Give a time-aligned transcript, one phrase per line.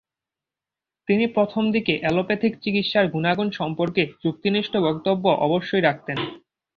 [1.07, 6.17] তিনি প্রথমদিকে অ্যালোপ্যাথিক চিকিৎসার গুণাগুণ সম্পর্কে যুক্তিনিষ্ঠ বক্তব্য অবশ্যই রাখতেন।